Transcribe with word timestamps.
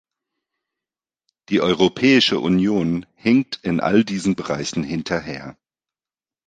Die 1.49 1.61
Europäische 1.61 2.39
Union 2.39 3.05
hinkt 3.13 3.59
in 3.61 3.79
all 3.79 4.03
diesen 4.03 4.33
Bereichen 4.35 4.83
hinterher. 4.83 5.59